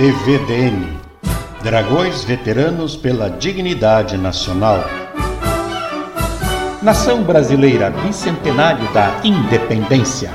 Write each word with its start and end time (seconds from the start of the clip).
DVDN 0.00 0.98
Dragões 1.62 2.24
Veteranos 2.24 2.96
pela 2.96 3.28
Dignidade 3.28 4.16
Nacional. 4.16 4.78
Nação 6.82 7.22
Brasileira 7.22 7.90
Bicentenário 7.90 8.90
da 8.94 9.20
Independência. 9.22 10.30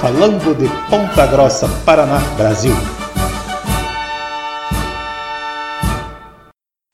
Falando 0.00 0.56
de 0.56 0.66
Ponta 0.88 1.26
Grossa, 1.26 1.68
Paraná, 1.84 2.20
Brasil. 2.38 2.72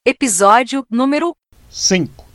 Episódio 0.04 0.84
número 0.90 1.36
5 1.70 2.25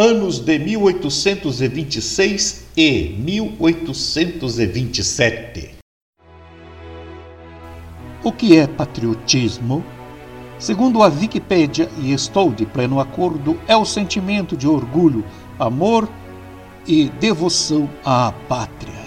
anos 0.00 0.40
de 0.40 0.58
1826 0.58 2.66
e 2.74 3.14
1827. 3.18 5.76
O 8.24 8.32
que 8.32 8.56
é 8.56 8.66
patriotismo? 8.66 9.84
Segundo 10.58 11.02
a 11.02 11.08
Wikipédia, 11.08 11.90
e 11.98 12.14
estou 12.14 12.50
de 12.50 12.64
pleno 12.64 12.98
acordo, 12.98 13.60
é 13.68 13.76
o 13.76 13.84
sentimento 13.84 14.56
de 14.56 14.66
orgulho, 14.66 15.22
amor 15.58 16.08
e 16.86 17.10
devoção 17.20 17.86
à 18.02 18.32
pátria, 18.48 19.04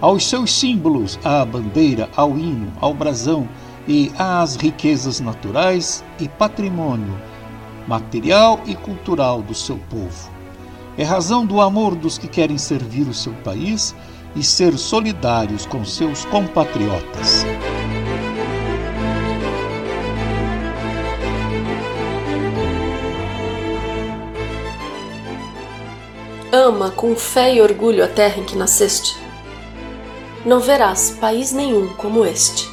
aos 0.00 0.28
seus 0.28 0.52
símbolos, 0.52 1.20
à 1.22 1.44
bandeira, 1.44 2.10
ao 2.16 2.36
hino, 2.36 2.72
ao 2.80 2.92
brasão 2.92 3.48
e 3.86 4.10
às 4.18 4.56
riquezas 4.56 5.20
naturais 5.20 6.02
e 6.18 6.28
patrimônio 6.28 7.16
material 7.86 8.60
e 8.66 8.74
cultural 8.74 9.42
do 9.42 9.54
seu 9.54 9.78
povo. 9.90 10.31
É 10.96 11.04
razão 11.04 11.46
do 11.46 11.60
amor 11.60 11.94
dos 11.94 12.18
que 12.18 12.28
querem 12.28 12.58
servir 12.58 13.08
o 13.08 13.14
seu 13.14 13.32
país 13.44 13.94
e 14.36 14.42
ser 14.42 14.76
solidários 14.76 15.64
com 15.64 15.84
seus 15.84 16.24
compatriotas. 16.26 17.44
Ama 26.52 26.90
com 26.90 27.16
fé 27.16 27.54
e 27.54 27.62
orgulho 27.62 28.04
a 28.04 28.08
terra 28.08 28.38
em 28.38 28.44
que 28.44 28.56
nasceste. 28.56 29.16
Não 30.44 30.60
verás 30.60 31.16
país 31.18 31.52
nenhum 31.52 31.88
como 31.94 32.26
este. 32.26 32.71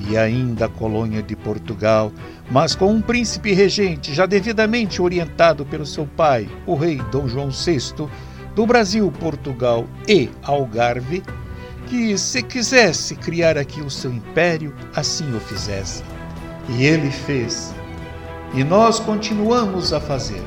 E 0.07 0.15
ainda 0.15 0.65
a 0.65 0.69
colônia 0.69 1.23
de 1.23 1.35
Portugal, 1.35 2.11
mas 2.51 2.75
com 2.75 2.91
um 2.91 3.01
príncipe 3.01 3.51
regente 3.51 4.13
já 4.13 4.27
devidamente 4.27 5.01
orientado 5.01 5.65
pelo 5.65 5.85
seu 5.85 6.05
pai, 6.05 6.47
o 6.67 6.75
rei 6.75 7.01
Dom 7.11 7.27
João 7.27 7.49
VI, 7.49 8.07
do 8.59 8.65
Brasil, 8.65 9.09
Portugal 9.21 9.87
e 10.05 10.29
Algarve, 10.43 11.23
que, 11.87 12.17
se 12.17 12.43
quisesse 12.43 13.15
criar 13.15 13.57
aqui 13.57 13.79
o 13.79 13.89
seu 13.89 14.11
império, 14.11 14.75
assim 14.93 15.33
o 15.33 15.39
fizesse. 15.39 16.03
E 16.67 16.83
ele 16.83 17.09
fez. 17.09 17.73
E 18.53 18.61
nós 18.61 18.99
continuamos 18.99 19.93
a 19.93 20.01
fazer, 20.01 20.43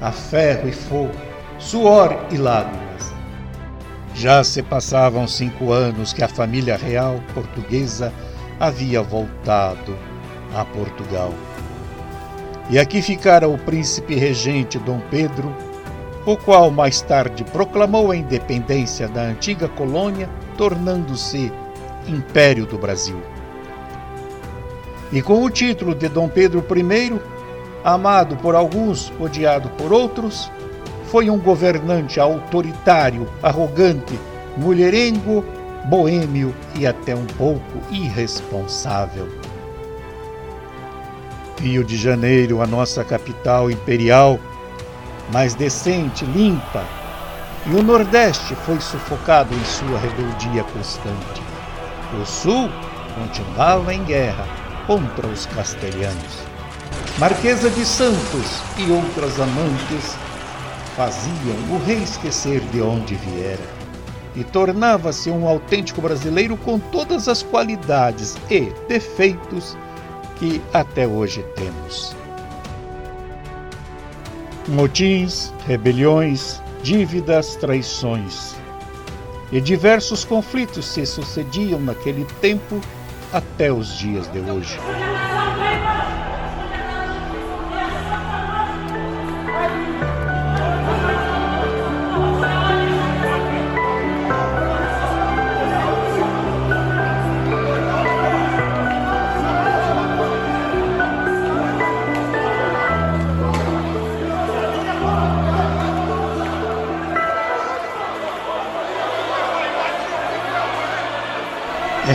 a 0.00 0.10
ferro 0.10 0.68
e 0.68 0.72
fogo, 0.72 1.14
suor 1.60 2.18
e 2.32 2.36
lágrimas. 2.36 3.14
Já 4.12 4.42
se 4.42 4.60
passavam 4.60 5.28
cinco 5.28 5.70
anos 5.70 6.12
que 6.12 6.24
a 6.24 6.28
família 6.28 6.76
real 6.76 7.22
portuguesa 7.32 8.12
havia 8.58 9.00
voltado 9.00 9.96
a 10.52 10.64
Portugal. 10.64 11.32
E 12.68 12.76
aqui 12.76 13.00
ficara 13.00 13.48
o 13.48 13.56
príncipe 13.56 14.16
regente 14.16 14.80
Dom 14.80 15.00
Pedro, 15.12 15.54
o 16.26 16.36
qual 16.36 16.70
mais 16.70 17.00
tarde 17.00 17.44
proclamou 17.44 18.10
a 18.10 18.16
independência 18.16 19.08
da 19.08 19.22
antiga 19.22 19.68
colônia, 19.68 20.28
tornando-se 20.58 21.50
Império 22.06 22.66
do 22.66 22.76
Brasil 22.76 23.18
e 25.12 25.22
com 25.22 25.42
o 25.44 25.50
título 25.50 25.94
de 25.94 26.08
Dom 26.08 26.28
Pedro 26.28 26.64
I, 26.74 27.20
amado 27.84 28.36
por 28.36 28.54
alguns, 28.54 29.12
odiado 29.20 29.68
por 29.70 29.92
outros, 29.92 30.50
foi 31.06 31.30
um 31.30 31.38
governante 31.38 32.18
autoritário, 32.18 33.28
arrogante, 33.42 34.18
mulherengo, 34.56 35.44
boêmio 35.84 36.54
e 36.74 36.86
até 36.86 37.14
um 37.14 37.26
pouco 37.26 37.78
irresponsável. 37.90 39.28
Rio 41.60 41.84
de 41.84 41.96
Janeiro, 41.96 42.60
a 42.60 42.66
nossa 42.66 43.04
capital 43.04 43.70
imperial, 43.70 44.38
mais 45.32 45.54
decente, 45.54 46.24
limpa, 46.24 46.84
e 47.66 47.74
o 47.74 47.82
Nordeste 47.82 48.54
foi 48.54 48.80
sufocado 48.80 49.54
em 49.54 49.64
sua 49.64 49.98
rebeldia 49.98 50.62
constante. 50.64 51.42
O 52.20 52.24
Sul 52.24 52.70
continuava 53.14 53.92
em 53.92 54.04
guerra 54.04 54.46
contra 54.86 55.26
os 55.26 55.46
castelhanos. 55.46 56.44
Marquesa 57.18 57.68
de 57.70 57.84
Santos 57.84 58.62
e 58.78 58.90
outras 58.90 59.40
amantes 59.40 60.16
faziam 60.96 61.56
o 61.70 61.82
rei 61.84 62.02
esquecer 62.02 62.60
de 62.72 62.80
onde 62.80 63.14
viera 63.16 63.76
e 64.36 64.44
tornava-se 64.44 65.30
um 65.30 65.48
autêntico 65.48 66.00
brasileiro 66.00 66.56
com 66.58 66.78
todas 66.78 67.26
as 67.26 67.42
qualidades 67.42 68.36
e 68.50 68.72
defeitos 68.86 69.76
que 70.36 70.60
até 70.72 71.06
hoje 71.06 71.42
temos. 71.56 72.14
Motins, 74.68 75.52
rebeliões, 75.66 76.60
dívidas, 76.82 77.56
traições 77.56 78.56
e 79.52 79.60
diversos 79.60 80.24
conflitos 80.24 80.84
se 80.86 81.06
sucediam 81.06 81.80
naquele 81.80 82.24
tempo 82.40 82.80
até 83.32 83.72
os 83.72 83.96
dias 83.96 84.30
de 84.32 84.40
hoje. 84.40 84.76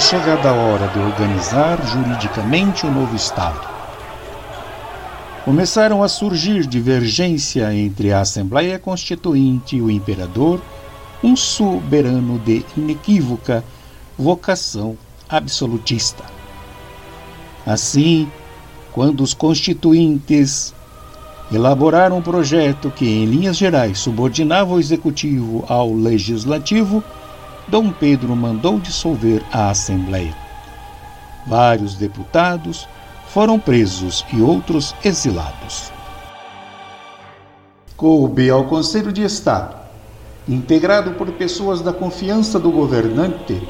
Chegada 0.02 0.50
a 0.50 0.54
hora 0.54 0.88
de 0.88 1.00
organizar 1.00 1.80
juridicamente 1.86 2.88
o 2.88 2.92
novo 2.92 3.16
Estado. 3.16 3.62
Começaram 5.46 6.02
a 6.02 6.10
surgir 6.10 6.66
divergência 6.66 7.72
entre 7.74 8.12
a 8.12 8.22
Assembleia 8.22 8.80
Constituinte 8.80 9.76
e 9.76 9.82
o 9.82 9.92
Imperador, 9.92 10.60
um 11.24 11.36
soberano 11.36 12.40
de 12.40 12.66
inequívoca 12.76 13.64
vocação 14.18 14.98
absolutista. 15.30 16.24
Assim, 17.66 18.28
quando 18.92 19.22
os 19.22 19.36
constituintes 19.36 20.74
elaboraram 21.54 22.18
um 22.18 22.22
projeto 22.24 22.90
que, 22.90 23.06
em 23.06 23.26
linhas 23.26 23.56
gerais, 23.56 24.00
subordinava 24.00 24.74
o 24.74 24.80
executivo 24.80 25.64
ao 25.68 25.94
legislativo, 25.94 27.04
Dom 27.68 27.92
Pedro 27.92 28.36
mandou 28.36 28.80
dissolver 28.80 29.44
a 29.52 29.70
Assembleia. 29.70 30.36
Vários 31.48 31.96
deputados 31.96 32.88
foram 33.28 33.58
presos 33.58 34.26
e 34.34 34.42
outros 34.42 34.96
exilados. 35.04 35.92
Coube 37.96 38.50
ao 38.50 38.66
Conselho 38.66 39.12
de 39.12 39.24
Estado, 39.24 39.76
integrado 40.50 41.12
por 41.12 41.32
pessoas 41.32 41.82
da 41.82 41.94
confiança 41.94 42.60
do 42.60 42.72
governante, 42.72 43.62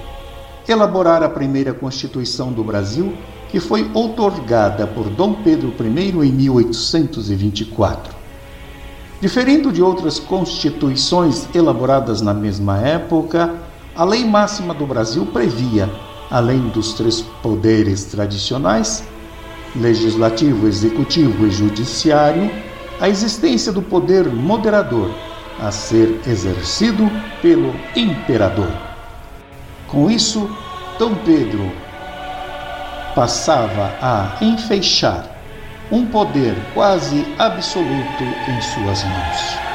elaborar 0.68 1.22
a 1.22 1.30
primeira 1.30 1.74
Constituição 1.74 2.52
do 2.52 2.64
Brasil, 2.64 3.16
que 3.50 3.60
foi 3.60 3.92
outorgada 3.94 4.88
por 4.88 5.10
Dom 5.10 5.34
Pedro 5.44 5.74
I 5.80 6.28
em 6.28 6.32
1824. 6.32 8.16
Diferente 9.20 9.72
de 9.72 9.84
outras 9.84 10.18
constituições 10.18 11.48
elaboradas 11.54 12.22
na 12.22 12.34
mesma 12.34 12.80
época, 12.80 13.54
a 13.96 14.04
lei 14.04 14.24
máxima 14.24 14.74
do 14.74 14.86
Brasil 14.86 15.26
previa, 15.26 15.90
além 16.30 16.70
dos 16.70 16.94
três 16.94 17.22
poderes 17.44 18.06
tradicionais, 18.06 19.04
legislativo, 19.76 20.68
executivo 20.68 21.46
e 21.46 21.52
judiciário, 21.52 22.50
a 23.00 23.10
existência 23.10 23.72
do 23.72 23.82
poder 23.82 24.26
moderador, 24.28 25.10
a 25.60 25.72
ser 25.72 26.22
exercido 26.28 27.10
pelo 27.42 27.74
imperador. 27.96 28.72
Com 29.88 30.10
isso, 30.10 30.50
Dom 30.98 31.16
Pedro 31.16 31.72
passava 33.14 33.92
a 34.02 34.38
enfeixar 34.42 35.26
um 35.92 36.06
poder 36.06 36.56
quase 36.74 37.26
absoluto 37.38 38.24
em 38.24 38.62
suas 38.62 39.04
mãos. 39.04 39.71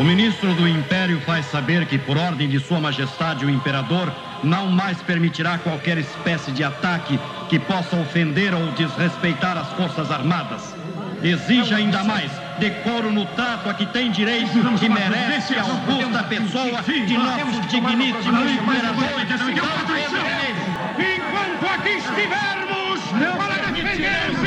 O 0.00 0.02
ministro 0.02 0.54
do 0.54 0.66
Império 0.66 1.20
faz 1.26 1.44
saber 1.44 1.84
que, 1.84 1.98
por 1.98 2.16
ordem 2.16 2.48
de 2.48 2.58
Sua 2.58 2.80
Majestade 2.80 3.44
o 3.44 3.50
Imperador, 3.50 4.10
não 4.42 4.66
mais 4.66 4.96
permitirá 5.02 5.58
qualquer 5.58 5.98
espécie 5.98 6.50
de 6.52 6.64
ataque 6.64 7.20
que 7.50 7.58
possa 7.58 7.96
ofender 7.96 8.54
ou 8.54 8.72
desrespeitar 8.72 9.58
as 9.58 9.70
Forças 9.74 10.10
Armadas. 10.10 10.74
Exige 11.22 11.74
ainda 11.74 12.02
mais 12.02 12.32
decoro 12.58 13.12
no 13.12 13.26
trato 13.26 13.68
a 13.68 13.74
que 13.74 13.84
tem 13.84 14.10
direito 14.10 14.56
e 14.82 14.88
merece 14.88 15.54
a 15.54 15.62
augusta 15.64 16.22
pessoa 16.24 16.82
de 16.82 17.18
nosso 17.18 17.60
digníssimo 17.68 18.48
Imperador. 18.48 19.04
Enquanto 20.96 21.74
aqui 21.74 21.90
estivermos 21.90 23.00
para 23.36 23.70
defender 23.70 24.39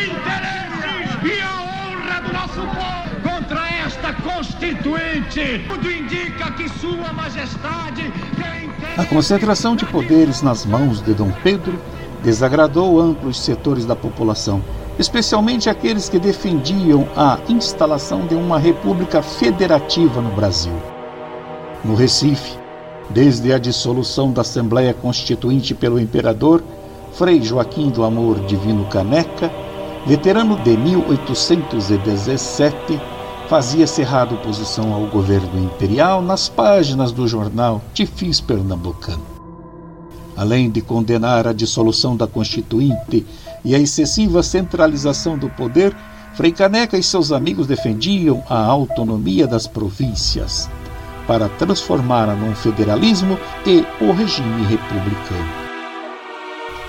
Constituinte. 4.23 5.65
Tudo 5.67 5.91
indica 5.91 6.51
que 6.51 6.69
Sua 6.79 7.11
Majestade 7.13 8.11
tem. 8.35 8.69
A 8.97 9.05
concentração 9.05 9.75
de 9.75 9.85
poderes 9.85 10.41
nas 10.41 10.65
mãos 10.65 11.01
de 11.01 11.13
Dom 11.13 11.31
Pedro 11.43 11.79
desagradou 12.23 12.99
amplos 12.99 13.39
setores 13.39 13.85
da 13.85 13.95
população, 13.95 14.63
especialmente 14.97 15.69
aqueles 15.69 16.09
que 16.09 16.17
defendiam 16.19 17.07
a 17.15 17.37
instalação 17.49 18.25
de 18.27 18.35
uma 18.35 18.59
república 18.59 19.21
federativa 19.21 20.21
no 20.21 20.31
Brasil. 20.31 20.73
No 21.83 21.95
Recife, 21.95 22.57
desde 23.09 23.51
a 23.51 23.57
dissolução 23.57 24.31
da 24.31 24.41
Assembleia 24.41 24.93
Constituinte 24.93 25.73
pelo 25.73 25.99
imperador, 25.99 26.63
Frei 27.13 27.41
Joaquim 27.41 27.89
do 27.89 28.03
Amor 28.03 28.39
Divino 28.45 28.85
Caneca, 28.85 29.51
veterano 30.05 30.55
de 30.57 30.77
1817, 30.77 33.01
fazia 33.47 33.85
cerrada 33.85 34.33
oposição 34.33 34.93
ao 34.93 35.05
governo 35.07 35.59
imperial 35.59 36.21
nas 36.21 36.47
páginas 36.49 37.11
do 37.11 37.27
jornal 37.27 37.81
Tifis 37.93 38.39
Pernambucano. 38.39 39.25
Além 40.35 40.69
de 40.69 40.81
condenar 40.81 41.47
a 41.47 41.53
dissolução 41.53 42.15
da 42.15 42.25
Constituinte 42.25 43.25
e 43.63 43.75
a 43.75 43.79
excessiva 43.79 44.41
centralização 44.41 45.37
do 45.37 45.49
poder, 45.49 45.95
Frei 46.33 46.51
Caneca 46.51 46.97
e 46.97 47.03
seus 47.03 47.31
amigos 47.31 47.67
defendiam 47.67 48.43
a 48.49 48.57
autonomia 48.57 49.45
das 49.45 49.67
províncias 49.67 50.69
para 51.27 51.47
transformá-la 51.47 52.33
num 52.33 52.55
federalismo 52.55 53.37
e 53.65 53.85
o 54.03 54.11
regime 54.11 54.65
republicano. 54.65 55.63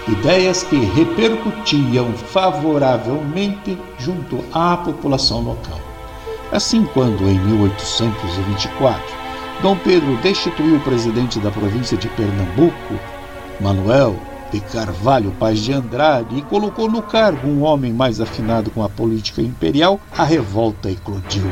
Ideias 0.09 0.63
que 0.63 0.77
repercutiam 0.77 2.13
favoravelmente 2.13 3.79
junto 3.99 4.43
à 4.53 4.77
população 4.77 5.41
local. 5.41 5.94
Assim, 6.55 6.85
quando, 6.95 7.29
em 7.29 7.37
1824, 7.37 9.03
Dom 9.61 9.77
Pedro 9.77 10.17
destituiu 10.19 10.77
o 10.77 10.81
presidente 10.83 11.41
da 11.41 11.51
província 11.51 11.97
de 11.97 12.09
Pernambuco, 12.11 12.95
Manuel 13.61 14.15
de 14.53 14.61
Carvalho 14.61 15.33
Paz 15.33 15.59
de 15.59 15.73
Andrade, 15.73 16.39
e 16.39 16.43
colocou 16.43 16.89
no 16.89 17.03
cargo 17.03 17.49
um 17.49 17.65
homem 17.65 17.93
mais 17.93 18.21
afinado 18.21 18.71
com 18.71 18.85
a 18.85 18.89
política 18.89 19.43
imperial, 19.43 19.99
a 20.17 20.23
revolta 20.23 20.89
eclodiu. 20.89 21.51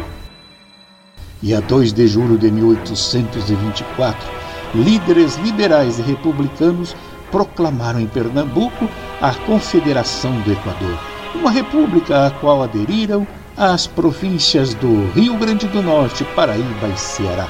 E 1.42 1.52
a 1.52 1.58
2 1.58 1.92
de 1.92 2.06
julho 2.06 2.38
de 2.38 2.48
1824, 2.48 4.30
líderes 4.72 5.34
liberais 5.38 5.98
e 5.98 6.02
republicanos 6.02 6.94
proclamaram 7.32 7.98
em 7.98 8.06
Pernambuco 8.06 8.88
a 9.20 9.34
Confederação 9.34 10.40
do 10.42 10.52
Equador, 10.52 10.96
uma 11.34 11.50
república 11.50 12.28
à 12.28 12.30
qual 12.30 12.62
aderiram 12.62 13.26
às 13.56 13.86
províncias 13.86 14.74
do 14.74 15.10
Rio 15.12 15.36
Grande 15.36 15.66
do 15.68 15.82
Norte, 15.82 16.24
Paraíba 16.34 16.88
e 16.88 16.98
Ceará. 16.98 17.48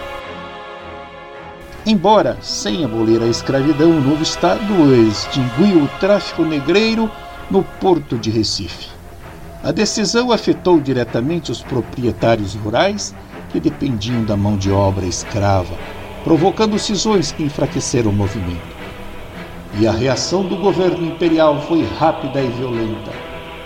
Embora 1.87 2.39
sem 2.41 2.85
abolir 2.85 3.23
a 3.23 3.27
escravidão, 3.27 3.91
o 3.91 4.01
novo 4.01 4.23
Estado 4.23 4.95
extinguiu 5.09 5.85
o 5.85 5.89
tráfico 6.01 6.43
negreiro 6.45 7.11
no 7.51 7.63
porto 7.63 8.19
de 8.19 8.31
Recife. 8.31 8.89
A 9.63 9.71
decisão 9.71 10.33
afetou 10.33 10.81
diretamente 10.81 11.53
os 11.53 11.63
proprietários 11.63 12.55
rurais 12.55 13.15
que 13.51 13.61
dependiam 13.61 14.25
da 14.25 14.37
mão 14.37 14.57
de 14.57 14.71
obra 14.71 15.07
escrava, 15.07 15.77
provocando 16.25 16.79
cisões 16.79 17.31
que 17.33 17.43
enfraqueceram 17.45 18.11
o 18.11 18.15
movimento. 18.15 18.73
e 19.79 19.87
a 19.87 19.93
reação 19.93 20.43
do 20.45 20.57
governo 20.57 21.07
imperial 21.07 21.61
foi 21.63 21.83
rápida 21.99 22.43
e 22.43 22.49
violenta. 22.49 23.11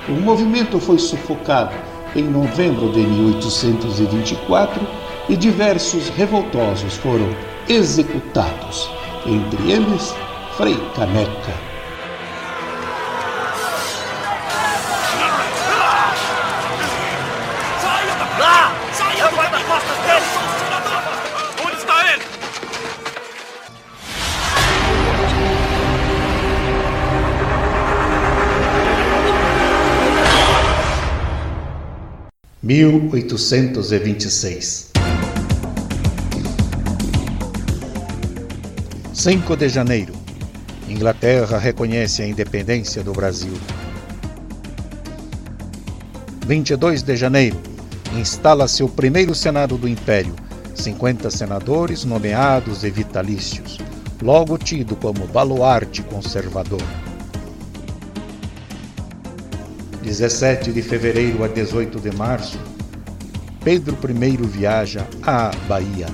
O 0.09 0.13
movimento 0.13 0.79
foi 0.79 0.99
sufocado 0.99 1.75
em 2.17 2.25
novembro 2.25 2.91
de 2.93 3.01
1824 3.01 4.81
e 5.29 5.37
diversos 5.37 6.09
revoltosos 6.09 6.95
foram 6.95 7.29
executados, 7.69 8.89
entre 9.27 9.71
eles 9.71 10.15
Frei 10.57 10.77
Caneca. 10.95 11.76
Mil 32.67 33.11
oitocentos 33.13 33.93
e 33.93 33.99
vinte 34.01 34.25
e 34.25 34.29
seis. 34.29 34.91
5 39.15 39.57
de 39.57 39.69
janeiro. 39.69 40.13
Inglaterra 40.89 41.59
reconhece 41.59 42.23
a 42.23 42.27
independência 42.27 43.05
do 43.05 43.13
Brasil. 43.13 43.53
22 46.45 47.05
de 47.05 47.15
janeiro. 47.15 47.57
Instala-se 48.19 48.83
o 48.83 48.89
primeiro 48.89 49.33
Senado 49.33 49.79
do 49.79 49.89
Império, 49.89 50.35
50 50.75 51.31
senadores 51.31 52.05
nomeados 52.05 52.83
e 52.83 52.91
vitalícios, 52.91 53.79
logo 54.21 54.59
tido 54.59 54.97
como 54.97 55.25
baluarte 55.29 56.03
conservador. 56.03 56.83
17 60.07 60.71
de 60.71 60.83
fevereiro 60.83 61.43
a 61.43 61.49
18 61.49 61.99
de 61.99 62.17
março, 62.17 62.61
Pedro 63.65 63.99
I 64.09 64.37
viaja 64.47 65.05
à 65.21 65.51
Bahia. 65.67 66.07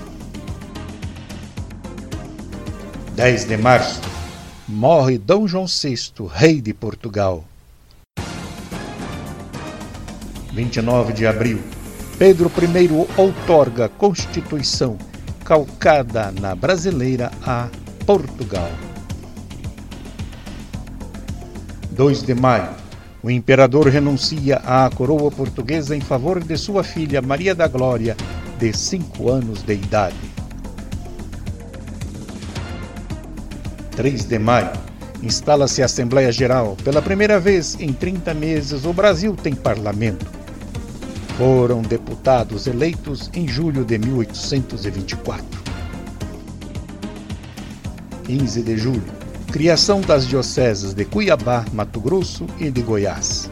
10 3.15 3.45
de 3.45 3.57
março, 3.59 4.01
morre 4.67 5.19
Dom 5.19 5.47
João 5.47 5.67
VI, 5.67 5.95
rei 6.33 6.63
de 6.63 6.73
Portugal. 6.73 7.45
29 10.55 11.13
de 11.13 11.27
abril, 11.27 11.61
Pedro 12.19 12.51
I 12.51 13.21
outorga 13.21 13.91
Constituição 13.91 14.97
calcada 15.45 16.33
na 16.41 16.55
brasileira 16.55 17.31
a 17.45 17.69
Portugal. 18.07 18.71
2 21.91 22.23
de 22.23 22.35
maio, 22.35 22.82
o 23.23 23.31
imperador 23.31 23.87
renuncia 23.87 24.57
à 24.57 24.91
coroa 24.91 25.31
portuguesa 25.31 25.95
em 25.95 26.01
favor 26.01 26.43
de 26.43 26.57
sua 26.57 26.83
filha 26.83 27.23
Maria 27.23 27.55
da 27.55 27.69
Glória, 27.69 28.17
de 28.59 28.73
cinco 28.73 29.31
anos 29.31 29.63
de 29.63 29.75
idade. 29.75 30.17
3 33.93 34.25
de 34.25 34.39
maio, 34.39 34.73
instala-se 35.23 35.83
a 35.83 35.85
Assembleia 35.85 36.33
Geral. 36.33 36.77
Pela 36.83 37.01
primeira 37.01 37.39
vez 37.39 37.77
em 37.79 37.93
30 37.93 38.35
meses, 38.35 38.85
o 38.85 38.93
Brasil 38.93 39.37
tem 39.37 39.55
parlamento. 39.55 40.27
Foram 41.37 41.83
deputados 41.83 42.67
eleitos 42.67 43.31
em 43.35 43.47
julho 43.47 43.85
de 43.85 43.99
1824. 43.99 45.63
15 48.25 48.63
de 48.63 48.77
julho, 48.77 49.22
criação 49.53 50.01
das 50.01 50.27
dioceses 50.27 50.95
de 50.95 51.05
Cuiabá, 51.05 51.67
Mato 51.75 52.01
Grosso 52.01 52.47
e 52.59 52.71
de 52.71 52.81
Goiás. 52.81 53.51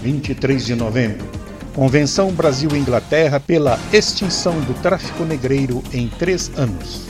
23 0.00 0.64
de 0.64 0.76
novembro, 0.76 1.26
Convenção 1.74 2.30
Brasil-Inglaterra 2.30 3.40
pela 3.40 3.76
extinção 3.92 4.60
do 4.60 4.74
tráfico 4.82 5.24
negreiro 5.24 5.82
em 5.92 6.06
três 6.08 6.56
anos. 6.56 7.08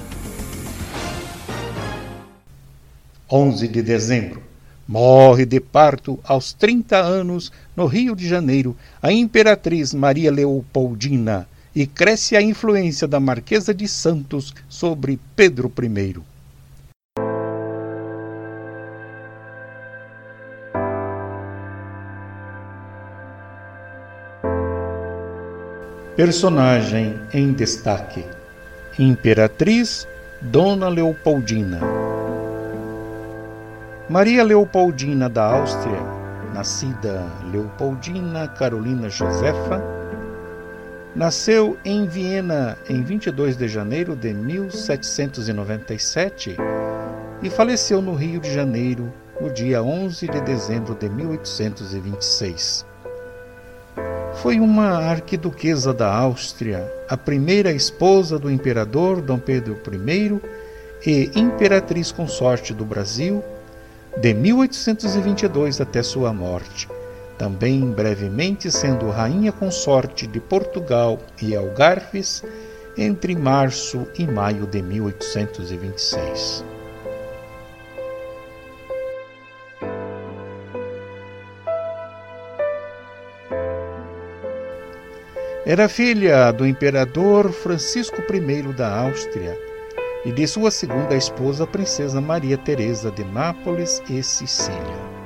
11 3.31 3.69
de 3.69 3.83
dezembro. 3.83 4.43
Morre 4.89 5.45
de 5.45 5.61
parto 5.61 6.19
aos 6.25 6.55
30 6.55 6.97
anos, 6.97 7.53
no 7.77 7.85
Rio 7.85 8.17
de 8.17 8.27
Janeiro, 8.27 8.75
a 9.03 9.13
imperatriz 9.13 9.93
Maria 9.93 10.33
Leopoldina 10.33 11.47
e 11.79 11.87
cresce 11.87 12.37
a 12.37 12.43
influência 12.43 13.07
da 13.07 13.21
Marquesa 13.21 13.73
de 13.73 13.87
Santos 13.87 14.53
sobre 14.69 15.17
Pedro 15.37 15.73
I. 15.81 16.17
Personagem 26.17 27.17
em 27.33 27.53
destaque: 27.53 28.25
Imperatriz 28.99 30.05
Dona 30.43 30.89
Leopoldina. 30.89 31.79
Maria 34.11 34.43
Leopoldina 34.43 35.29
da 35.29 35.45
Áustria, 35.45 36.01
nascida 36.53 37.25
Leopoldina 37.53 38.49
Carolina 38.49 39.09
Josefa, 39.09 39.98
nasceu 41.15 41.79
em 41.85 42.07
Viena 42.07 42.79
em 42.89 43.03
22 43.03 43.57
de 43.57 43.69
janeiro 43.69 44.15
de 44.15 44.33
1797 44.33 46.57
e 47.43 47.51
faleceu 47.51 48.03
no 48.03 48.15
Rio 48.15 48.41
de 48.41 48.53
Janeiro 48.53 49.13
no 49.41 49.51
dia 49.51 49.83
11 49.83 50.27
de 50.27 50.41
dezembro 50.41 50.95
de 50.95 51.09
1826. 51.09 52.87
Foi 54.35 54.61
uma 54.61 54.99
arquiduquesa 54.99 55.93
da 55.93 56.15
Áustria, 56.15 56.89
a 57.09 57.17
primeira 57.17 57.73
esposa 57.73 58.39
do 58.39 58.51
imperador 58.51 59.21
Dom 59.21 59.39
Pedro 59.39 59.77
I 60.07 60.41
e 61.05 61.31
imperatriz 61.39 62.13
consorte 62.13 62.73
do 62.73 62.85
Brasil 62.85 63.43
de 64.21 64.35
1822 64.35 65.81
até 65.81 66.03
sua 66.03 66.33
morte, 66.33 66.89
também 67.39 67.93
brevemente 67.93 68.71
sendo 68.71 69.09
rainha 69.09 69.53
consorte 69.53 70.27
de 70.27 70.41
Portugal 70.41 71.19
e 71.41 71.55
Algarves 71.55 72.43
entre 72.97 73.37
março 73.37 74.07
e 74.19 74.27
maio 74.27 74.67
de 74.67 74.83
1826. 74.83 76.65
Era 85.65 85.89
filha 85.89 86.51
do 86.51 86.67
imperador 86.67 87.53
Francisco 87.53 88.23
I 88.23 88.73
da 88.73 89.01
Áustria 89.01 89.57
e 90.25 90.33
de 90.33 90.47
sua 90.47 90.71
segunda 90.71 91.15
esposa, 91.15 91.67
princesa 91.67 92.21
Maria 92.21 92.57
Teresa 92.57 93.11
de 93.11 93.23
Nápoles 93.23 94.03
e 94.09 94.23
Sicília. 94.23 95.18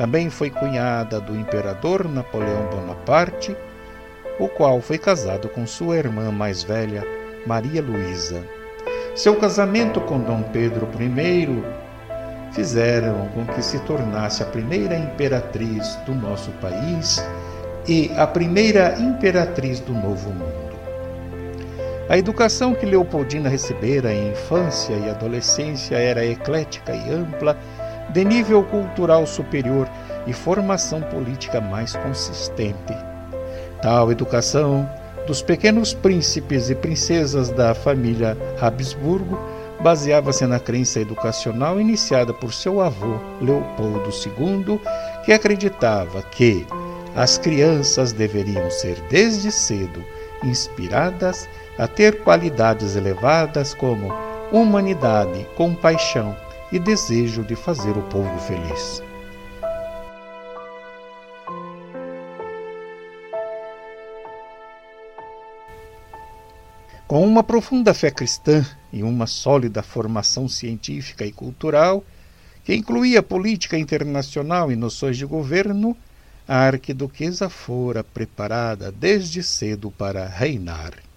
Também 0.00 0.30
foi 0.30 0.48
cunhada 0.48 1.20
do 1.20 1.36
imperador 1.36 2.08
Napoleão 2.08 2.70
Bonaparte, 2.70 3.54
o 4.38 4.48
qual 4.48 4.80
foi 4.80 4.96
casado 4.96 5.46
com 5.46 5.66
sua 5.66 5.98
irmã 5.98 6.32
mais 6.32 6.62
velha, 6.62 7.04
Maria 7.46 7.82
Luísa. 7.82 8.42
Seu 9.14 9.36
casamento 9.36 10.00
com 10.00 10.18
Dom 10.18 10.42
Pedro 10.54 10.88
I 10.98 11.62
fizeram 12.50 13.28
com 13.34 13.44
que 13.44 13.60
se 13.60 13.78
tornasse 13.80 14.42
a 14.42 14.46
primeira 14.46 14.96
imperatriz 14.96 15.96
do 16.06 16.14
nosso 16.14 16.50
país 16.52 17.22
e 17.86 18.10
a 18.16 18.26
primeira 18.26 18.98
imperatriz 18.98 19.80
do 19.80 19.92
Novo 19.92 20.30
Mundo. 20.30 20.80
A 22.08 22.16
educação 22.16 22.74
que 22.74 22.86
Leopoldina 22.86 23.50
recebera 23.50 24.10
em 24.14 24.30
infância 24.30 24.94
e 24.94 25.10
adolescência 25.10 25.96
era 25.96 26.24
eclética 26.24 26.94
e 26.94 27.12
ampla, 27.12 27.54
de 28.12 28.24
nível 28.24 28.62
cultural 28.64 29.26
superior 29.26 29.88
e 30.26 30.32
formação 30.32 31.00
política 31.02 31.60
mais 31.60 31.94
consistente. 31.96 32.94
Tal 33.82 34.10
educação 34.10 34.88
dos 35.26 35.42
pequenos 35.42 35.94
príncipes 35.94 36.70
e 36.70 36.74
princesas 36.74 37.50
da 37.50 37.74
família 37.74 38.36
Habsburgo 38.60 39.38
baseava-se 39.80 40.46
na 40.46 40.58
crença 40.58 41.00
educacional 41.00 41.80
iniciada 41.80 42.34
por 42.34 42.52
seu 42.52 42.80
avô 42.80 43.18
Leopoldo 43.40 44.10
II, 44.10 44.80
que 45.24 45.32
acreditava 45.32 46.22
que 46.22 46.66
as 47.16 47.38
crianças 47.38 48.12
deveriam 48.12 48.70
ser 48.70 49.00
desde 49.08 49.50
cedo 49.50 50.04
inspiradas 50.44 51.48
a 51.78 51.86
ter 51.86 52.22
qualidades 52.22 52.94
elevadas 52.94 53.74
como 53.74 54.12
humanidade, 54.52 55.46
compaixão 55.56 56.36
e 56.72 56.78
desejo 56.78 57.42
de 57.42 57.56
fazer 57.56 57.96
o 57.96 58.02
povo 58.02 58.38
feliz. 58.40 59.02
Com 67.06 67.26
uma 67.26 67.42
profunda 67.42 67.92
fé 67.92 68.08
cristã 68.08 68.64
e 68.92 69.02
uma 69.02 69.26
sólida 69.26 69.82
formação 69.82 70.48
científica 70.48 71.26
e 71.26 71.32
cultural, 71.32 72.04
que 72.64 72.72
incluía 72.72 73.20
política 73.20 73.76
internacional 73.76 74.70
e 74.70 74.76
noções 74.76 75.16
de 75.16 75.26
governo, 75.26 75.96
a 76.46 76.58
arquiduquesa 76.58 77.48
fora 77.48 78.04
preparada 78.04 78.92
desde 78.92 79.42
cedo 79.42 79.90
para 79.90 80.28
reinar. 80.28 81.09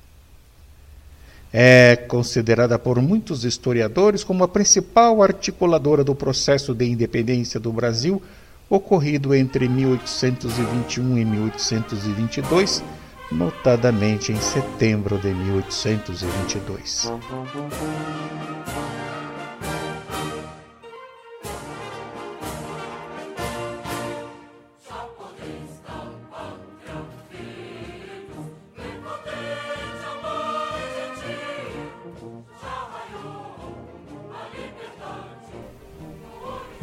É 1.55 1.95
considerada 1.95 2.79
por 2.79 2.99
muitos 2.99 3.45
historiadores 3.45 4.23
como 4.23 4.43
a 4.43 4.47
principal 4.47 5.21
articuladora 5.21 6.03
do 6.03 6.15
processo 6.15 6.73
de 6.73 6.85
independência 6.85 7.59
do 7.59 7.71
Brasil, 7.71 8.19
ocorrido 8.67 9.35
entre 9.35 9.69
1821 9.69 11.19
e 11.19 11.25
1822, 11.25 12.83
notadamente 13.31 14.31
em 14.31 14.41
setembro 14.41 15.19
de 15.19 15.31
1822. 15.31 17.11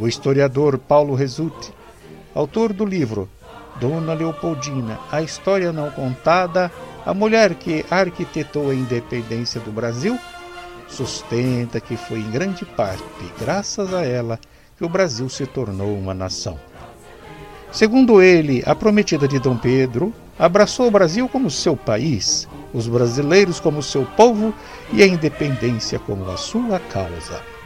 O 0.01 0.09
historiador 0.09 0.79
Paulo 0.79 1.15
Resulti, 1.15 1.75
autor 2.35 2.73
do 2.73 2.87
livro 2.87 3.29
Dona 3.79 4.15
Leopoldina, 4.15 4.99
a 5.13 5.21
história 5.21 5.75
não 5.75 5.91
contada, 5.91 6.73
a 7.05 7.13
mulher 7.13 7.55
que 7.55 7.85
arquitetou 7.91 8.71
a 8.71 8.75
independência 8.75 9.61
do 9.61 9.71
Brasil, 9.71 10.19
sustenta 10.89 11.81
que 11.81 11.99
foi 11.99 12.21
em 12.21 12.31
grande 12.31 12.65
parte 12.65 13.05
graças 13.39 13.93
a 13.93 14.03
ela 14.03 14.41
que 14.79 14.85
o 14.85 14.89
Brasil 14.89 15.29
se 15.29 15.45
tornou 15.45 15.95
uma 15.95 16.15
nação. 16.15 16.59
Segundo 17.71 18.23
ele, 18.23 18.63
a 18.65 18.75
prometida 18.75 19.29
de 19.29 19.39
Dom 19.39 19.59
Pedro 19.59 20.15
abraçou 20.39 20.89
o 20.89 20.91
Brasil 20.91 21.29
como 21.29 21.51
seu 21.51 21.77
país, 21.77 22.49
os 22.73 22.89
brasileiros 22.89 23.61
como 23.61 23.83
seu 23.83 24.07
povo 24.07 24.55
e 24.95 25.03
a 25.03 25.07
independência 25.07 25.99
como 25.99 26.27
a 26.31 26.39
sua 26.39 26.81
causa. 26.81 27.60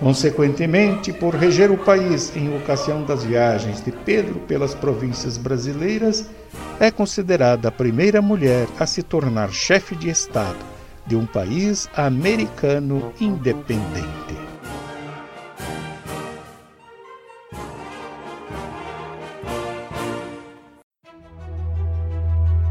Consequentemente, 0.00 1.12
por 1.12 1.34
reger 1.34 1.72
o 1.72 1.76
país 1.76 2.34
em 2.36 2.56
ocasião 2.56 3.02
das 3.02 3.24
viagens 3.24 3.84
de 3.84 3.90
Pedro 3.90 4.38
pelas 4.40 4.72
províncias 4.72 5.36
brasileiras, 5.36 6.30
é 6.78 6.88
considerada 6.90 7.68
a 7.68 7.72
primeira 7.72 8.22
mulher 8.22 8.68
a 8.78 8.86
se 8.86 9.02
tornar 9.02 9.50
chefe 9.50 9.96
de 9.96 10.08
Estado 10.08 10.56
de 11.04 11.16
um 11.16 11.26
país 11.26 11.90
americano 11.96 13.12
independente. 13.20 14.38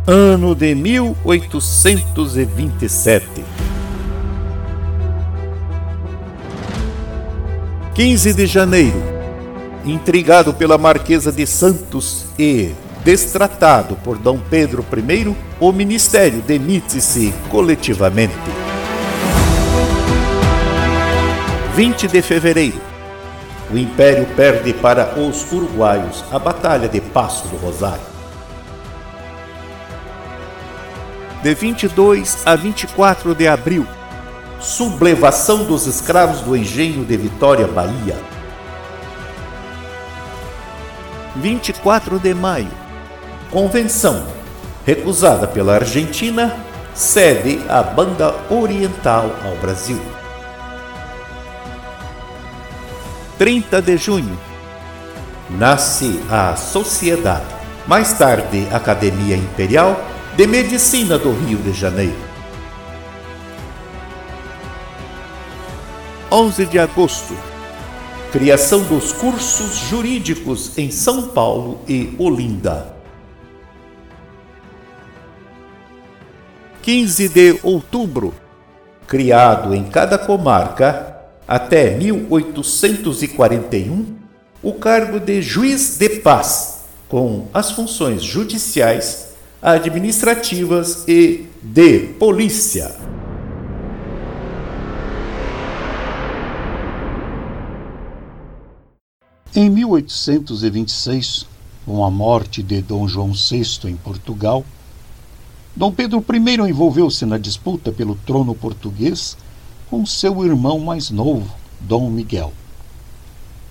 Ano 0.07 0.55
de 0.55 0.73
1827 0.73 3.56
15 7.97 8.31
de 8.35 8.45
janeiro. 8.45 9.01
Intrigado 9.83 10.53
pela 10.53 10.77
Marquesa 10.77 11.31
de 11.31 11.47
Santos 11.47 12.27
e 12.37 12.71
destratado 13.03 13.95
por 13.95 14.19
Dom 14.19 14.37
Pedro 14.37 14.85
I, 14.95 15.35
o 15.59 15.71
ministério 15.71 16.39
demite-se 16.43 17.33
coletivamente. 17.49 18.35
20 21.73 22.07
de 22.07 22.21
fevereiro. 22.21 22.79
O 23.73 23.77
Império 23.79 24.27
perde 24.35 24.73
para 24.73 25.19
os 25.19 25.51
uruguaios 25.51 26.23
a 26.31 26.37
Batalha 26.37 26.87
de 26.87 27.01
Passo 27.01 27.47
do 27.47 27.57
Rosário. 27.57 28.05
De 31.41 31.51
22 31.55 32.45
a 32.45 32.55
24 32.55 33.33
de 33.33 33.47
abril, 33.47 33.87
sublevação 34.59 35.63
dos 35.63 35.85
escravos 35.85 36.41
do 36.41 36.55
engenho 36.55 37.05
de 37.05 37.15
Vitória, 37.15 37.67
Bahia. 37.67 38.17
24 41.35 42.19
de 42.19 42.33
maio. 42.33 42.71
Convenção, 43.51 44.25
recusada 44.85 45.47
pela 45.47 45.75
Argentina, 45.75 46.57
cede 46.93 47.61
a 47.69 47.83
banda 47.83 48.35
oriental 48.49 49.31
ao 49.45 49.55
Brasil. 49.57 50.01
30 53.37 53.81
de 53.81 53.97
junho. 53.97 54.37
Nasce 55.49 56.19
a 56.29 56.55
Sociedade, 56.55 57.45
mais 57.85 58.13
tarde 58.13 58.67
Academia 58.71 59.37
Imperial 59.37 59.97
de 60.35 60.47
Medicina 60.47 61.17
do 61.17 61.31
Rio 61.31 61.59
de 61.59 61.71
Janeiro. 61.71 62.36
11 66.31 66.65
de 66.65 66.77
agosto. 66.77 67.33
Criação 68.33 68.83
dos 68.83 69.13
cursos 69.13 69.77
jurídicos 69.89 70.77
em 70.77 70.91
São 70.91 71.29
Paulo 71.29 71.79
e 71.87 72.13
Olinda. 72.19 72.93
15 76.81 77.29
de 77.29 77.57
outubro. 77.63 78.33
Criado 79.07 79.73
em 79.73 79.85
cada 79.85 80.17
comarca, 80.17 81.15
até 81.47 81.91
1841, 81.91 84.17
o 84.61 84.73
cargo 84.73 85.21
de 85.21 85.41
juiz 85.41 85.97
de 85.97 86.09
paz, 86.09 86.81
com 87.07 87.47
as 87.53 87.71
funções 87.71 88.21
judiciais, 88.21 89.29
administrativas 89.61 91.05
e 91.07 91.45
de 91.63 91.99
polícia. 92.19 93.16
Em 99.59 99.71
1826, 99.71 101.47
com 101.83 102.05
a 102.05 102.11
morte 102.11 102.61
de 102.61 102.79
Dom 102.79 103.07
João 103.07 103.31
VI 103.31 103.89
em 103.89 103.95
Portugal, 103.95 104.63
Dom 105.75 105.91
Pedro 105.91 106.23
I 106.31 106.69
envolveu-se 106.69 107.25
na 107.25 107.39
disputa 107.39 107.91
pelo 107.91 108.13
trono 108.23 108.53
português 108.53 109.35
com 109.89 110.05
seu 110.05 110.45
irmão 110.45 110.77
mais 110.77 111.09
novo, 111.09 111.55
Dom 111.79 112.07
Miguel. 112.11 112.53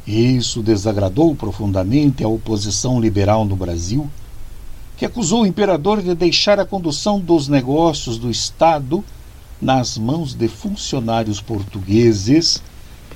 Isso 0.05 0.61
desagradou 0.61 1.37
profundamente 1.37 2.25
a 2.25 2.29
oposição 2.29 3.01
liberal 3.01 3.45
no 3.45 3.55
Brasil, 3.55 4.11
que 4.97 5.05
acusou 5.05 5.43
o 5.43 5.47
imperador 5.47 6.03
de 6.03 6.17
deixar 6.17 6.59
a 6.59 6.67
condução 6.67 7.21
dos 7.21 7.47
negócios 7.47 8.19
do 8.19 8.29
Estado 8.29 9.05
nas 9.63 9.97
mãos 9.97 10.35
de 10.35 10.49
funcionários 10.49 11.41
portugueses 11.41 12.61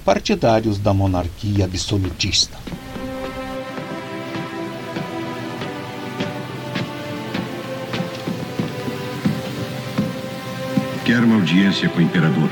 partidários 0.05 0.79
da 0.79 0.93
monarquia 0.93 1.65
absolutista. 1.65 2.59
Quero 11.05 11.27
uma 11.27 11.37
audiência 11.37 11.89
com 11.89 11.99
o 11.99 12.03
imperador. 12.03 12.51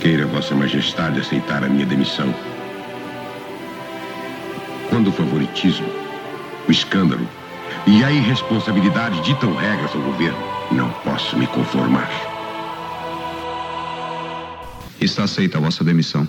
Queira 0.00 0.26
Vossa 0.26 0.54
Majestade 0.54 1.20
aceitar 1.20 1.64
a 1.64 1.68
minha 1.68 1.86
demissão. 1.86 2.34
Quando 4.88 5.08
o 5.08 5.12
favoritismo, 5.12 5.88
o 6.68 6.70
escândalo 6.70 7.26
e 7.86 8.04
a 8.04 8.10
irresponsabilidade 8.10 9.20
ditam 9.22 9.54
regras 9.54 9.94
ao 9.94 10.02
governo, 10.02 10.59
não 10.70 10.90
posso 11.04 11.36
me 11.36 11.46
conformar. 11.46 12.08
Está 15.00 15.24
aceita 15.24 15.58
a 15.58 15.60
vossa 15.60 15.82
demissão. 15.82 16.28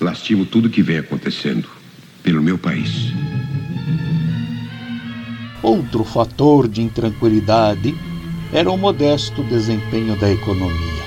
Lastimo 0.00 0.46
tudo 0.46 0.70
que 0.70 0.82
vem 0.82 0.98
acontecendo 0.98 1.68
pelo 2.22 2.42
meu 2.42 2.56
país. 2.56 3.12
Outro 5.62 6.04
fator 6.04 6.66
de 6.68 6.80
intranquilidade 6.80 7.94
era 8.52 8.70
o 8.70 8.78
modesto 8.78 9.42
desempenho 9.44 10.18
da 10.18 10.30
economia. 10.30 10.99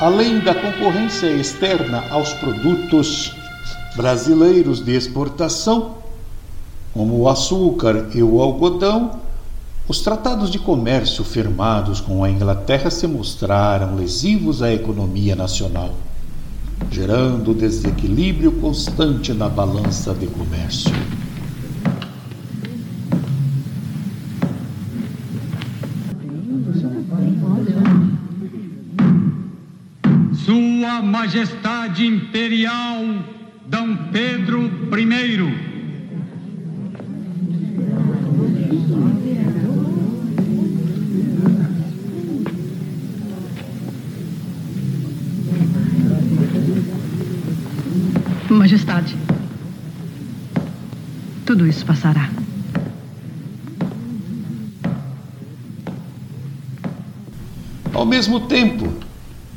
Além 0.00 0.40
da 0.40 0.54
concorrência 0.54 1.26
externa 1.26 2.04
aos 2.10 2.32
produtos 2.34 3.34
brasileiros 3.96 4.84
de 4.84 4.94
exportação, 4.94 5.96
como 6.92 7.18
o 7.18 7.28
açúcar 7.28 8.10
e 8.14 8.22
o 8.22 8.40
algodão, 8.40 9.20
os 9.88 10.00
tratados 10.00 10.50
de 10.50 10.58
comércio 10.58 11.24
firmados 11.24 12.00
com 12.00 12.24
a 12.24 12.30
Inglaterra 12.30 12.90
se 12.90 13.06
mostraram 13.06 13.94
lesivos 13.94 14.62
à 14.62 14.72
economia 14.72 15.34
nacional. 15.34 15.94
gerando 16.90 17.54
desequilíbrio 17.54 18.52
constante 18.52 19.32
na 19.32 19.48
balança 19.48 20.12
de 20.12 20.26
comércio. 20.26 20.92
Majestade 31.26 32.06
Imperial 32.06 33.02
D. 33.66 33.76
Pedro 34.12 34.70
I 34.96 35.06
Majestade, 48.48 49.16
tudo 51.44 51.66
isso 51.66 51.84
passará. 51.84 52.30
Ao 57.92 58.06
mesmo 58.06 58.46
tempo, 58.46 59.05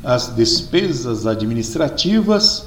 as 0.02 0.34
despesas 0.34 1.26
administrativas 1.26 2.66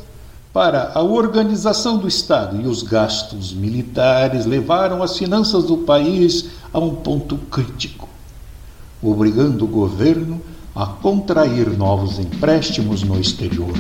para 0.54 0.91
a 0.93 1.02
organização 1.02 1.98
do 1.98 2.08
Estado 2.08 2.62
e 2.62 2.67
os 2.67 2.84
gastos 2.84 3.52
militares 3.54 4.46
levaram 4.46 5.02
as 5.02 5.17
finanças 5.17 5.63
do 5.63 5.78
país 5.80 6.50
a 6.72 6.80
um 6.80 6.96
ponto 6.96 7.38
crítico, 7.38 8.08
obrigando 9.02 9.65
o 9.65 9.67
governo 9.67 10.39
a 10.76 10.86
contrair 10.86 11.69
novos 11.69 12.19
empréstimos 12.19 13.04
no 13.04 13.19
exterior. 13.19 13.74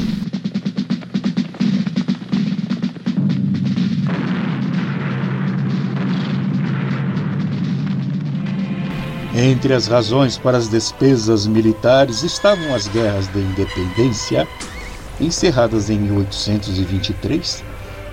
Entre 9.35 9.73
as 9.73 9.87
razões 9.87 10.37
para 10.37 10.59
as 10.59 10.69
despesas 10.69 11.47
militares 11.47 12.21
estavam 12.21 12.75
as 12.75 12.87
guerras 12.87 13.27
da 13.29 13.39
independência, 13.39 14.47
encerradas 15.19 15.89
em 15.89 15.97
1823, 15.97 17.63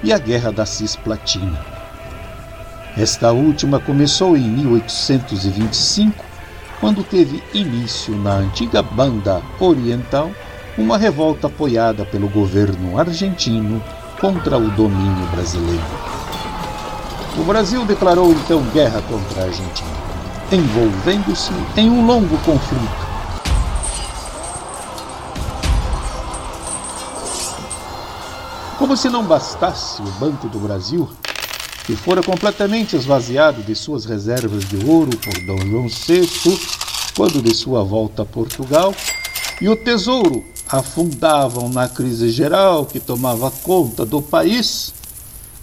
e 0.02 0.14
a 0.14 0.18
Guerra 0.18 0.50
da 0.50 0.64
Cisplatina. 0.64 1.62
Esta 2.96 3.32
última 3.32 3.78
começou 3.78 4.34
em 4.34 4.48
1825, 4.48 6.24
quando 6.80 7.04
teve 7.04 7.42
início 7.52 8.16
na 8.16 8.36
antiga 8.36 8.82
Banda 8.82 9.42
Oriental 9.60 10.30
uma 10.78 10.96
revolta 10.96 11.48
apoiada 11.48 12.06
pelo 12.06 12.30
governo 12.30 12.98
argentino 12.98 13.84
contra 14.18 14.56
o 14.56 14.70
domínio 14.70 15.26
brasileiro. 15.26 15.84
O 17.36 17.44
Brasil 17.44 17.84
declarou 17.84 18.32
então 18.32 18.62
guerra 18.72 19.02
contra 19.02 19.42
a 19.42 19.44
Argentina 19.44 20.09
envolvendo-se 20.52 21.52
em 21.76 21.88
um 21.88 22.06
longo 22.06 22.36
conflito. 22.38 23.10
Como 28.78 28.96
se 28.96 29.08
não 29.08 29.24
bastasse 29.24 30.00
o 30.02 30.10
Banco 30.12 30.48
do 30.48 30.58
Brasil, 30.58 31.08
que 31.84 31.94
fora 31.94 32.22
completamente 32.22 32.96
esvaziado 32.96 33.62
de 33.62 33.74
suas 33.74 34.04
reservas 34.04 34.64
de 34.64 34.84
ouro 34.86 35.16
por 35.18 35.34
Dom 35.44 35.58
João 35.68 35.88
VI 35.88 36.80
quando 37.14 37.42
de 37.42 37.54
sua 37.54 37.84
volta 37.84 38.22
a 38.22 38.24
Portugal, 38.24 38.94
e 39.60 39.68
o 39.68 39.76
Tesouro 39.76 40.42
afundavam 40.68 41.68
na 41.68 41.88
crise 41.88 42.30
geral 42.30 42.86
que 42.86 42.98
tomava 42.98 43.50
conta 43.50 44.06
do 44.06 44.22
país, 44.22 44.94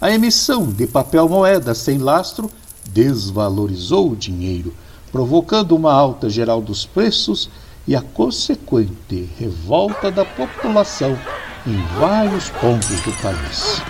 a 0.00 0.10
emissão 0.12 0.66
de 0.66 0.86
papel 0.86 1.28
moeda 1.28 1.74
sem 1.74 1.98
lastro 1.98 2.48
desvalorizou 2.92 4.10
o 4.12 4.16
dinheiro, 4.16 4.74
provocando 5.10 5.74
uma 5.74 5.92
alta 5.92 6.28
geral 6.28 6.60
dos 6.60 6.84
preços 6.84 7.48
e 7.86 7.96
a 7.96 8.02
consequente 8.02 9.28
revolta 9.38 10.10
da 10.10 10.24
população 10.24 11.18
em 11.66 11.80
vários 11.98 12.50
pontos 12.50 13.00
do 13.00 13.12
país. 13.22 13.82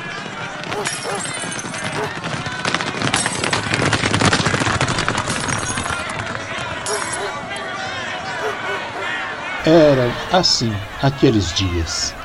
Eram 9.66 10.10
assim 10.32 10.72
aqueles 11.02 11.52
dias. 11.52 12.17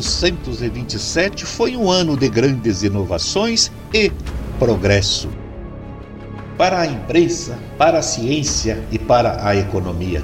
1827 0.00 1.44
foi 1.44 1.76
um 1.76 1.90
ano 1.90 2.16
de 2.16 2.28
grandes 2.28 2.82
inovações 2.82 3.70
e 3.92 4.10
progresso. 4.58 5.28
Para 6.56 6.80
a 6.80 6.86
imprensa, 6.86 7.58
para 7.78 7.98
a 7.98 8.02
ciência 8.02 8.82
e 8.90 8.98
para 8.98 9.46
a 9.46 9.54
economia. 9.54 10.22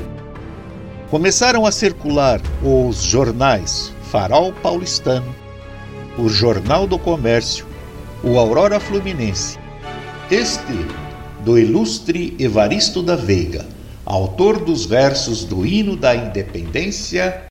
Começaram 1.11 1.65
a 1.65 1.73
circular 1.73 2.41
os 2.63 3.03
jornais 3.03 3.93
Farol 4.11 4.53
Paulistano, 4.53 5.35
o 6.19 6.29
Jornal 6.29 6.87
do 6.87 6.99
Comércio, 6.99 7.67
o 8.25 8.39
Aurora 8.39 8.81
Fluminense. 8.81 9.59
Este 10.31 10.87
do 11.45 11.59
ilustre 11.59 12.35
Evaristo 12.39 13.03
da 13.03 13.15
Veiga, 13.15 13.65
autor 14.05 14.59
dos 14.59 14.85
versos 14.85 15.45
do 15.45 15.65
hino 15.65 15.97
da 15.97 16.15
independência 16.15 17.46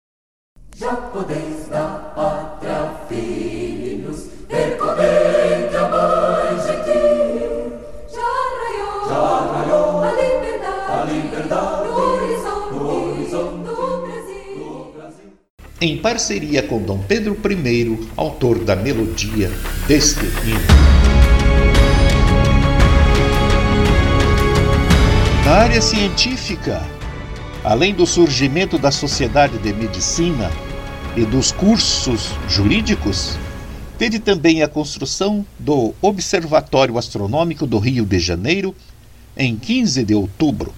já 0.77 0.93
podeis 0.93 1.69
da 1.69 2.11
pátria, 2.13 2.91
filhos, 3.07 4.27
percorrer 4.47 5.73
a 5.73 5.89
mãe 5.89 6.57
gentil. 6.67 7.73
Já 8.11 8.21
raiou, 8.59 9.07
já 9.07 9.23
raiou 9.53 10.03
a 10.03 10.11
liberdade, 10.11 10.91
a 10.91 11.05
liberdade 11.05 11.87
no 11.87 11.97
horizonte, 11.97 12.73
no 12.73 13.13
horizonte 13.13 13.57
do 13.63 14.01
Brasil. 14.05 14.91
Brasil. 14.97 15.33
Em 15.79 15.97
parceria 15.97 16.61
com 16.61 16.81
Dom 16.81 16.99
Pedro 17.07 17.37
I, 17.49 18.09
autor 18.17 18.59
da 18.59 18.75
melodia 18.75 19.49
deste 19.87 20.25
hino. 20.25 20.59
Na 25.45 25.51
área 25.53 25.81
científica, 25.81 26.81
além 27.63 27.93
do 27.93 28.05
surgimento 28.05 28.77
da 28.77 28.91
Sociedade 28.91 29.57
de 29.59 29.71
Medicina, 29.71 30.51
e 31.15 31.23
dos 31.23 31.51
cursos 31.51 32.31
jurídicos, 32.49 33.37
teve 33.97 34.19
também 34.19 34.61
a 34.61 34.67
construção 34.67 35.45
do 35.57 35.93
Observatório 36.01 36.97
Astronômico 36.97 37.65
do 37.65 37.79
Rio 37.79 38.05
de 38.05 38.19
Janeiro 38.19 38.75
em 39.37 39.55
15 39.55 40.03
de 40.03 40.13
outubro. 40.13 40.73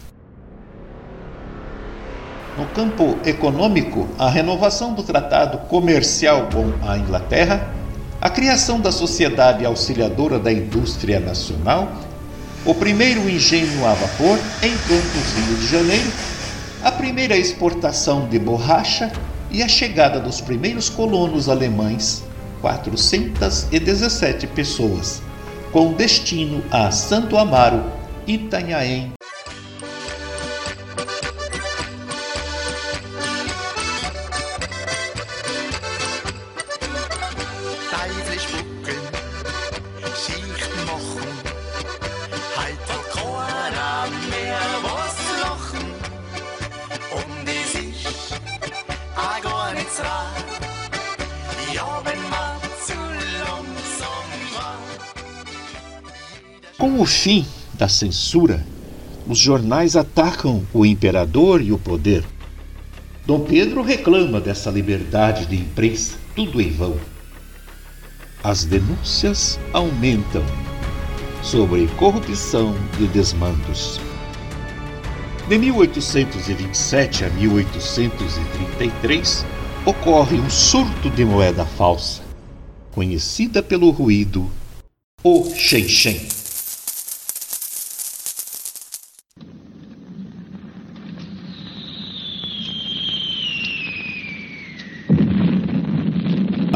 No 2.55 2.65
campo 2.67 3.17
econômico, 3.25 4.07
a 4.17 4.29
renovação 4.29 4.93
do 4.93 5.03
Tratado 5.03 5.57
Comercial 5.69 6.49
com 6.51 6.87
a 6.87 6.97
Inglaterra, 6.97 7.73
a 8.21 8.29
criação 8.29 8.79
da 8.79 8.91
Sociedade 8.91 9.65
Auxiliadora 9.65 10.39
da 10.39 10.51
Indústria 10.51 11.19
Nacional, 11.19 11.91
o 12.65 12.73
primeiro 12.73 13.29
engenho 13.29 13.85
a 13.85 13.93
vapor 13.93 14.39
em 14.61 14.71
Campos, 14.71 15.33
Rio 15.35 15.57
de 15.57 15.67
Janeiro, 15.67 16.11
a 16.83 16.91
primeira 16.91 17.37
exportação 17.37 18.27
de 18.27 18.39
borracha 18.39 19.11
e 19.51 19.63
a 19.63 19.67
chegada 19.67 20.19
dos 20.19 20.41
primeiros 20.41 20.89
colonos 20.89 21.49
alemães, 21.49 22.23
417 22.61 24.47
pessoas, 24.47 25.21
com 25.71 25.93
destino 25.93 26.63
a 26.71 26.91
Santo 26.91 27.37
Amaro, 27.37 27.83
Itanhaém, 28.25 29.16
fim 57.27 57.45
da 57.73 57.89
censura, 57.89 58.65
os 59.27 59.37
jornais 59.37 59.97
atacam 59.97 60.65
o 60.73 60.85
imperador 60.85 61.61
e 61.61 61.73
o 61.73 61.77
poder. 61.77 62.23
Dom 63.25 63.41
Pedro 63.41 63.81
reclama 63.81 64.39
dessa 64.39 64.71
liberdade 64.71 65.45
de 65.45 65.57
imprensa, 65.57 66.15
tudo 66.33 66.61
em 66.61 66.71
vão. 66.71 66.95
As 68.41 68.63
denúncias 68.63 69.59
aumentam 69.73 70.41
sobre 71.43 71.85
corrupção 71.97 72.73
e 72.97 73.03
desmandos. 73.07 73.99
De 75.49 75.57
1827 75.57 77.25
a 77.25 77.29
1833, 77.29 79.45
ocorre 79.85 80.39
um 80.39 80.49
surto 80.49 81.09
de 81.09 81.25
moeda 81.25 81.65
falsa, 81.65 82.21
conhecida 82.93 83.61
pelo 83.61 83.89
ruído, 83.89 84.49
o 85.21 85.53
Shen. 85.53 86.36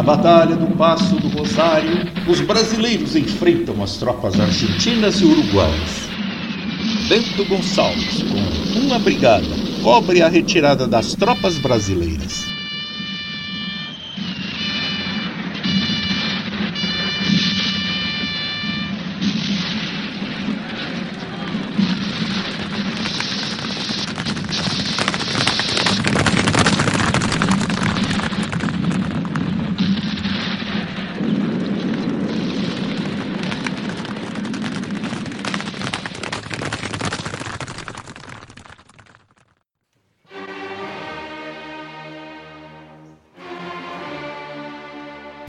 Na 0.02 0.18
Batalha 0.18 0.56
do 0.56 0.66
Passo 0.76 1.14
do 1.18 1.28
Rosário, 1.28 2.12
os 2.28 2.42
brasileiros 2.42 3.16
enfrentam 3.16 3.84
as 3.84 3.98
tropas 3.98 4.40
argentinas 4.40 5.22
e 5.22 5.26
uruguaias. 5.26 6.10
Bento 7.08 7.46
Gonçalves, 7.46 8.24
com 8.24 8.80
uma 8.80 8.98
brigada, 8.98 9.46
cobre 9.84 10.24
a 10.24 10.28
retirada 10.28 10.88
das 10.88 11.14
tropas 11.14 11.60
brasileiras. 11.60 12.51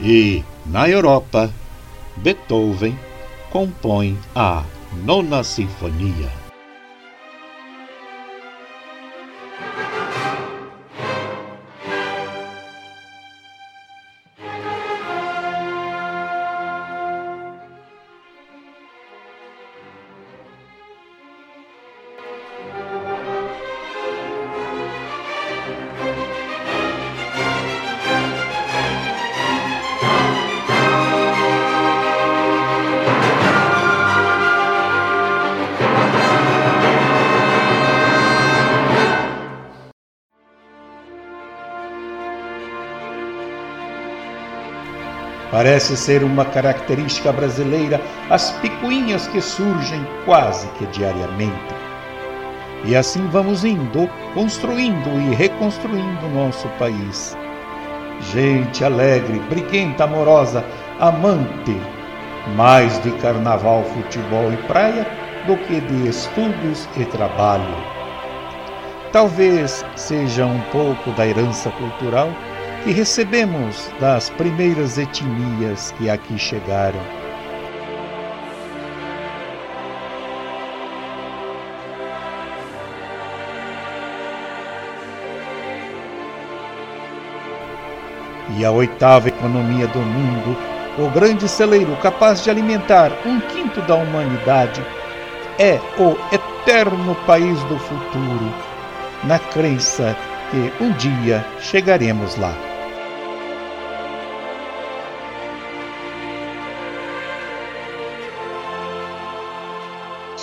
E, 0.05 0.43
na 0.65 0.89
Europa, 0.89 1.49
Beethoven 2.17 2.93
compõe 3.49 4.19
a 4.35 4.65
Nona 5.05 5.45
Sinfonia. 5.45 6.42
Parece 45.53 45.95
ser 45.95 46.23
uma 46.23 46.45
característica 46.45 47.31
brasileira 47.31 48.01
as 48.27 48.49
picuinhas 48.53 49.27
que 49.27 49.39
surgem 49.39 50.03
quase 50.25 50.67
que 50.79 50.87
diariamente. 50.87 51.75
E 52.83 52.95
assim 52.95 53.27
vamos 53.27 53.63
indo, 53.63 54.09
construindo 54.33 55.09
e 55.29 55.35
reconstruindo 55.35 56.27
nosso 56.29 56.67
país. 56.79 57.37
Gente 58.33 58.83
alegre, 58.83 59.39
briguenta, 59.47 60.05
amorosa, 60.05 60.65
amante, 60.99 61.79
mais 62.57 62.99
de 63.03 63.11
carnaval, 63.19 63.83
futebol 63.83 64.51
e 64.51 64.57
praia 64.65 65.05
do 65.45 65.55
que 65.55 65.79
de 65.79 66.09
estudos 66.09 66.89
e 66.97 67.05
trabalho. 67.05 67.75
Talvez 69.11 69.85
seja 69.95 70.47
um 70.47 70.59
pouco 70.71 71.11
da 71.11 71.27
herança 71.27 71.69
cultural 71.69 72.29
que 72.83 72.91
recebemos 72.91 73.89
das 73.97 74.29
primeiras 74.29 74.97
etnias 74.97 75.91
que 75.97 76.09
aqui 76.09 76.37
chegaram. 76.37 76.99
E 88.57 88.65
a 88.65 88.71
oitava 88.71 89.29
economia 89.29 89.87
do 89.87 89.99
mundo, 89.99 90.57
o 90.99 91.09
grande 91.09 91.47
celeiro 91.47 91.95
capaz 92.01 92.43
de 92.43 92.49
alimentar 92.49 93.11
um 93.25 93.39
quinto 93.39 93.81
da 93.83 93.95
humanidade, 93.95 94.85
é 95.57 95.79
o 95.97 96.17
eterno 96.35 97.15
país 97.25 97.63
do 97.63 97.79
futuro, 97.79 98.53
na 99.23 99.39
crença 99.39 100.15
que 100.51 100.83
um 100.83 100.91
dia 100.91 101.45
chegaremos 101.61 102.35
lá. 102.35 102.72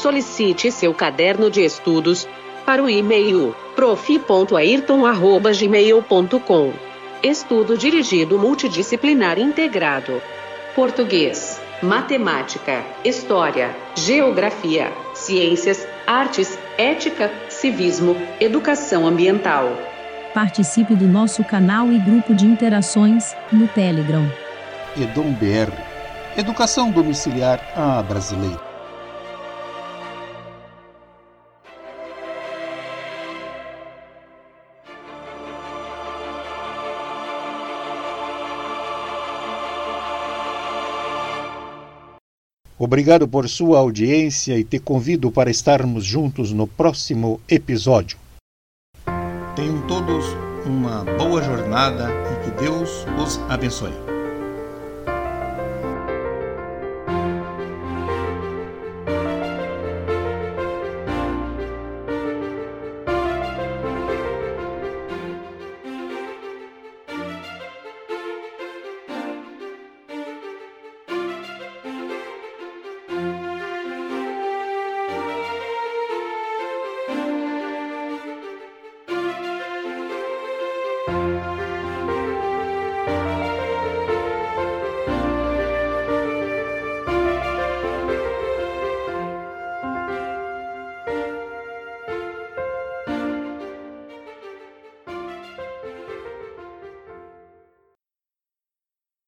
Solicite 0.00 0.72
seu 0.72 0.92
caderno 0.94 1.50
de 1.50 1.62
estudos 1.62 2.26
para 2.64 2.82
o 2.82 2.88
e-mail 2.88 3.54
prof.ayrton@gmail.com. 3.76 6.72
Estudo 7.22 7.76
dirigido 7.76 8.38
multidisciplinar 8.38 9.38
integrado. 9.38 10.22
Português, 10.74 11.60
matemática, 11.82 12.82
história, 13.04 13.76
geografia, 13.94 14.90
ciências, 15.14 15.86
artes, 16.06 16.58
ética, 16.78 17.30
civismo, 17.48 18.16
educação 18.40 19.06
ambiental. 19.06 19.70
Participe 20.32 20.94
do 20.94 21.06
nosso 21.06 21.44
canal 21.44 21.92
e 21.92 21.98
grupo 21.98 22.34
de 22.34 22.46
interações 22.46 23.36
no 23.52 23.68
Telegram. 23.68 24.26
Edom 24.96 25.32
BR 25.32 25.70
Educação 26.36 26.90
domiciliar 26.90 27.60
à 27.76 28.02
brasileira. 28.02 28.69
Obrigado 42.82 43.28
por 43.28 43.46
sua 43.46 43.78
audiência 43.78 44.58
e 44.58 44.64
te 44.64 44.78
convido 44.78 45.30
para 45.30 45.50
estarmos 45.50 46.02
juntos 46.02 46.50
no 46.50 46.66
próximo 46.66 47.38
episódio. 47.46 48.16
Tenham 49.54 49.86
todos 49.86 50.24
uma 50.64 51.04
boa 51.18 51.42
jornada 51.42 52.08
e 52.08 52.44
que 52.44 52.62
Deus 52.62 53.04
os 53.22 53.38
abençoe. 53.50 54.09